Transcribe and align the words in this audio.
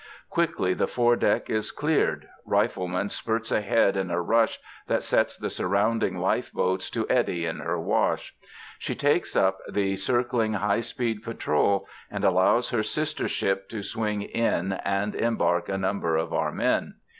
Quickly 0.31 0.73
the 0.73 0.87
foredeck 0.87 1.47
is 1.47 1.69
cleared. 1.69 2.27
Rifleman 2.43 3.09
spurts 3.09 3.51
ahead 3.51 3.95
in 3.95 4.09
a 4.09 4.19
rush 4.19 4.59
that 4.87 5.03
sets 5.03 5.37
the 5.37 5.51
surrounding 5.51 6.17
life 6.17 6.51
boats 6.51 6.89
to 6.89 7.07
eddy 7.07 7.45
in 7.45 7.59
her 7.59 7.79
wash. 7.79 8.33
She 8.79 8.95
takes 8.95 9.35
up 9.35 9.59
the 9.69 9.95
circling 9.95 10.53
high 10.53 10.81
speed 10.81 11.21
patrol 11.21 11.87
and 12.09 12.23
allows 12.23 12.69
her 12.71 12.81
sister 12.81 13.27
ship 13.27 13.69
to 13.69 13.83
swing 13.83 14.23
in 14.23 14.73
and 14.73 15.13
embark 15.13 15.69
a 15.69 15.77
number 15.77 16.17
of 16.17 16.33
our 16.33 16.51
men. 16.51 16.95